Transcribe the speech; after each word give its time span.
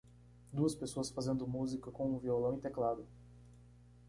Duas 0.51 0.73
pessoas 0.73 1.11
fazendo 1.11 1.47
música 1.47 1.91
com 1.91 2.11
um 2.11 2.17
violão 2.17 2.55
e 2.55 2.59
teclado. 2.59 3.05